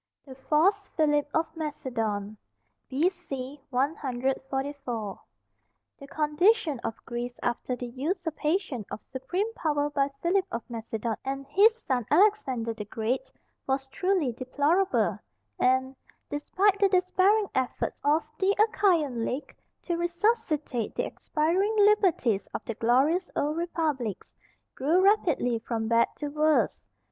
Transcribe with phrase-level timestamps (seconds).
[0.25, 2.35] THE FALSE PHILIP OF MACEDON.
[2.89, 3.61] B.C.
[3.69, 5.19] 144.
[5.99, 11.45] The condition of Greece after the usurpation of supreme power by Philip of Macedon and
[11.45, 13.29] his son, Alexander the Great,
[13.67, 15.19] was truly deplorable,
[15.59, 15.95] and,
[16.31, 22.73] despite the despairing efforts of the Achaian League to resuscitate the expiring liberties of the
[22.73, 24.33] glorious old republics,
[24.73, 26.83] grew rapidly from bad to worse.